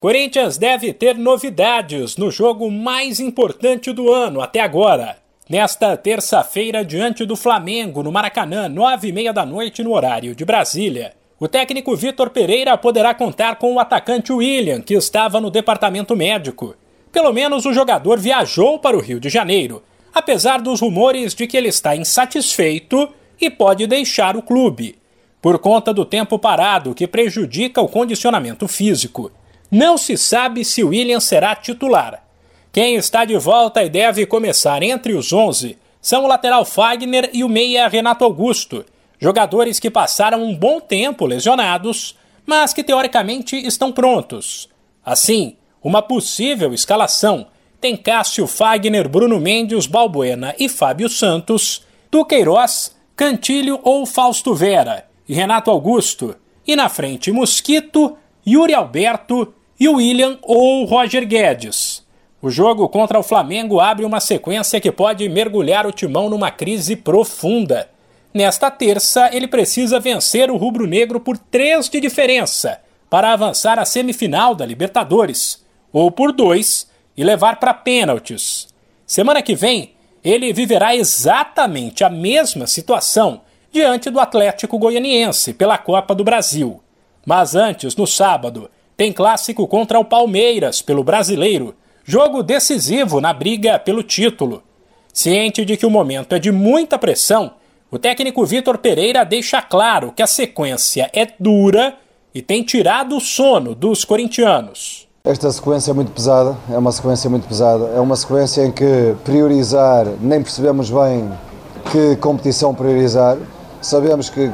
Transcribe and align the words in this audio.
Corinthians 0.00 0.56
deve 0.56 0.92
ter 0.92 1.16
novidades 1.16 2.16
no 2.16 2.30
jogo 2.30 2.70
mais 2.70 3.18
importante 3.18 3.92
do 3.92 4.12
ano 4.12 4.40
até 4.40 4.60
agora. 4.60 5.16
Nesta 5.50 5.96
terça-feira, 5.96 6.84
diante 6.84 7.24
do 7.26 7.34
Flamengo, 7.34 8.00
no 8.00 8.12
Maracanã, 8.12 8.68
nove 8.68 9.08
e 9.08 9.12
meia 9.12 9.32
da 9.32 9.44
noite 9.44 9.82
no 9.82 9.92
horário 9.92 10.36
de 10.36 10.44
Brasília, 10.44 11.14
o 11.40 11.48
técnico 11.48 11.96
Vitor 11.96 12.30
Pereira 12.30 12.78
poderá 12.78 13.12
contar 13.12 13.56
com 13.56 13.74
o 13.74 13.80
atacante 13.80 14.32
William, 14.32 14.80
que 14.80 14.94
estava 14.94 15.40
no 15.40 15.50
departamento 15.50 16.14
médico. 16.14 16.76
Pelo 17.10 17.32
menos 17.32 17.66
o 17.66 17.72
jogador 17.72 18.20
viajou 18.20 18.78
para 18.78 18.96
o 18.96 19.00
Rio 19.00 19.18
de 19.18 19.28
Janeiro, 19.28 19.82
apesar 20.14 20.60
dos 20.60 20.80
rumores 20.80 21.34
de 21.34 21.44
que 21.44 21.56
ele 21.56 21.70
está 21.70 21.96
insatisfeito 21.96 23.08
e 23.40 23.50
pode 23.50 23.84
deixar 23.88 24.36
o 24.36 24.42
clube, 24.42 24.96
por 25.42 25.58
conta 25.58 25.92
do 25.92 26.04
tempo 26.04 26.38
parado 26.38 26.94
que 26.94 27.08
prejudica 27.08 27.80
o 27.80 27.88
condicionamento 27.88 28.68
físico. 28.68 29.32
Não 29.70 29.98
se 29.98 30.16
sabe 30.16 30.64
se 30.64 30.82
William 30.82 31.20
será 31.20 31.54
titular. 31.54 32.24
Quem 32.72 32.94
está 32.94 33.24
de 33.24 33.36
volta 33.36 33.82
e 33.82 33.90
deve 33.90 34.24
começar 34.24 34.82
entre 34.82 35.14
os 35.14 35.32
11 35.32 35.76
são 36.00 36.24
o 36.24 36.26
lateral 36.26 36.64
Fagner 36.64 37.28
e 37.32 37.44
o 37.44 37.48
meia 37.48 37.88
Renato 37.88 38.24
Augusto, 38.24 38.84
jogadores 39.18 39.78
que 39.78 39.90
passaram 39.90 40.42
um 40.42 40.54
bom 40.54 40.80
tempo 40.80 41.26
lesionados, 41.26 42.16
mas 42.46 42.72
que 42.72 42.84
teoricamente 42.84 43.56
estão 43.56 43.92
prontos. 43.92 44.68
Assim, 45.04 45.56
uma 45.82 46.00
possível 46.00 46.72
escalação 46.72 47.46
tem 47.80 47.96
Cássio 47.96 48.46
Fagner, 48.46 49.08
Bruno 49.08 49.38
Mendes, 49.38 49.86
Balbuena 49.86 50.54
e 50.58 50.68
Fábio 50.68 51.08
Santos, 51.08 51.84
Duqueiroz, 52.10 52.96
Cantilho 53.14 53.80
ou 53.82 54.06
Fausto 54.06 54.54
Vera 54.54 55.06
e 55.28 55.34
Renato 55.34 55.70
Augusto, 55.70 56.34
e 56.66 56.74
na 56.74 56.88
frente 56.88 57.30
Mosquito, 57.30 58.16
Yuri 58.46 58.74
Alberto 58.74 59.54
e 59.78 59.88
William 59.88 60.38
ou 60.42 60.84
Roger 60.84 61.26
Guedes. 61.26 62.06
O 62.40 62.50
jogo 62.50 62.88
contra 62.88 63.18
o 63.18 63.22
Flamengo 63.22 63.80
abre 63.80 64.04
uma 64.04 64.20
sequência 64.20 64.80
que 64.80 64.92
pode 64.92 65.28
mergulhar 65.28 65.86
o 65.86 65.92
timão 65.92 66.30
numa 66.30 66.50
crise 66.50 66.94
profunda. 66.94 67.88
Nesta 68.32 68.70
terça, 68.70 69.28
ele 69.32 69.48
precisa 69.48 69.98
vencer 69.98 70.50
o 70.50 70.56
rubro-negro 70.56 71.18
por 71.18 71.36
três 71.36 71.88
de 71.88 72.00
diferença 72.00 72.80
para 73.10 73.32
avançar 73.32 73.78
à 73.78 73.84
semifinal 73.84 74.54
da 74.54 74.66
Libertadores, 74.66 75.64
ou 75.92 76.10
por 76.10 76.30
dois 76.30 76.88
e 77.16 77.24
levar 77.24 77.58
para 77.58 77.74
pênaltis. 77.74 78.68
Semana 79.06 79.42
que 79.42 79.54
vem, 79.54 79.94
ele 80.22 80.52
viverá 80.52 80.94
exatamente 80.94 82.04
a 82.04 82.10
mesma 82.10 82.66
situação 82.66 83.40
diante 83.72 84.10
do 84.10 84.20
Atlético 84.20 84.78
Goianiense 84.78 85.54
pela 85.54 85.78
Copa 85.78 86.14
do 86.14 86.22
Brasil. 86.22 86.80
Mas 87.24 87.54
antes, 87.54 87.96
no 87.96 88.06
sábado, 88.06 88.70
tem 88.98 89.12
clássico 89.12 89.64
contra 89.68 90.00
o 90.00 90.04
Palmeiras 90.04 90.82
pelo 90.82 91.04
Brasileiro, 91.04 91.72
jogo 92.04 92.42
decisivo 92.42 93.20
na 93.20 93.32
briga 93.32 93.78
pelo 93.78 94.02
título. 94.02 94.60
Ciente 95.14 95.64
de 95.64 95.76
que 95.76 95.86
o 95.86 95.90
momento 95.90 96.34
é 96.34 96.38
de 96.40 96.50
muita 96.50 96.98
pressão, 96.98 97.52
o 97.92 97.96
técnico 97.96 98.44
Vitor 98.44 98.76
Pereira 98.78 99.24
deixa 99.24 99.62
claro 99.62 100.10
que 100.10 100.20
a 100.20 100.26
sequência 100.26 101.08
é 101.14 101.28
dura 101.38 101.94
e 102.34 102.42
tem 102.42 102.64
tirado 102.64 103.16
o 103.16 103.20
sono 103.20 103.72
dos 103.72 104.04
corintianos. 104.04 105.06
Esta 105.22 105.48
sequência 105.52 105.92
é 105.92 105.94
muito 105.94 106.10
pesada, 106.10 106.56
é 106.68 106.76
uma 106.76 106.90
sequência 106.90 107.30
muito 107.30 107.46
pesada. 107.46 107.84
É 107.94 108.00
uma 108.00 108.16
sequência 108.16 108.62
em 108.64 108.72
que 108.72 109.14
priorizar, 109.24 110.06
nem 110.20 110.42
percebemos 110.42 110.90
bem 110.90 111.30
que 111.92 112.16
competição 112.16 112.74
priorizar. 112.74 113.38
Sabemos 113.80 114.28
que 114.28 114.50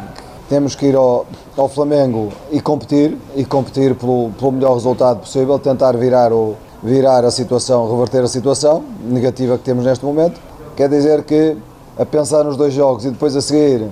temos 0.48 0.74
que 0.74 0.86
ir 0.86 0.96
ao, 0.96 1.26
ao 1.56 1.68
Flamengo 1.68 2.30
e 2.50 2.60
competir, 2.60 3.16
e 3.34 3.44
competir 3.44 3.94
pelo, 3.94 4.30
pelo 4.38 4.52
melhor 4.52 4.74
resultado 4.74 5.20
possível, 5.20 5.58
tentar 5.58 5.96
virar, 5.96 6.32
o, 6.32 6.54
virar 6.82 7.24
a 7.24 7.30
situação, 7.30 7.90
reverter 7.90 8.22
a 8.22 8.28
situação 8.28 8.84
negativa 9.02 9.56
que 9.56 9.64
temos 9.64 9.84
neste 9.84 10.04
momento. 10.04 10.40
Quer 10.76 10.88
dizer 10.88 11.24
que, 11.24 11.56
a 11.98 12.04
pensar 12.04 12.44
nos 12.44 12.56
dois 12.56 12.74
jogos 12.74 13.04
e 13.04 13.10
depois 13.10 13.34
a 13.36 13.40
seguir, 13.40 13.88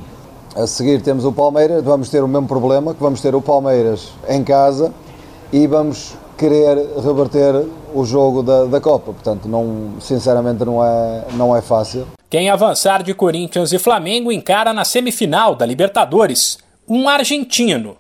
a 0.55 0.67
seguir 0.67 1.01
temos 1.01 1.25
o 1.25 1.33
Palmeiras, 1.33 1.83
vamos 1.83 2.11
ter 2.11 2.23
o 2.23 2.29
mesmo 2.29 2.47
problema, 2.47 2.93
que 2.93 3.03
vamos 3.03 3.21
ter 3.21 3.35
o 3.35 3.41
Palmeiras 3.41 4.13
em 4.29 4.45
casa 4.45 4.93
e 5.53 5.67
vamos 5.67 6.15
querer 6.37 6.77
reverter 6.97 7.67
o 7.95 8.05
jogo 8.05 8.43
da, 8.43 8.65
da 8.65 8.81
Copa. 8.81 9.13
Portanto, 9.13 9.49
não, 9.49 9.93
sinceramente 10.01 10.65
não 10.65 10.85
é, 10.85 11.25
não 11.35 11.57
é 11.57 11.63
fácil. 11.63 12.07
Quem 12.33 12.49
avançar 12.49 13.03
de 13.03 13.13
Corinthians 13.13 13.75
e 13.75 13.79
Flamengo 13.79 14.33
encara 14.33 14.73
na 14.73 14.87
semifinal 14.87 15.55
da 15.55 15.67
Libertadores 15.67 16.57
um 16.89 17.07
argentino, 17.07 17.99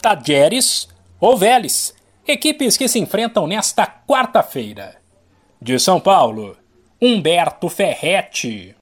Tajeres 0.00 0.88
ou 1.20 1.36
Vélez, 1.36 1.94
equipes 2.26 2.78
que 2.78 2.88
se 2.88 2.98
enfrentam 2.98 3.46
nesta 3.46 3.86
quarta-feira. 3.86 4.96
De 5.60 5.78
São 5.78 6.00
Paulo, 6.00 6.56
Humberto 6.98 7.68
Ferretti. 7.68 8.74